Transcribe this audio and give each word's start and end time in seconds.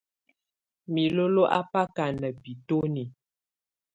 Milolo 0.93 1.43
a 1.57 1.59
báká 1.71 2.05
ná 2.21 2.29
bitoní. 2.43 3.03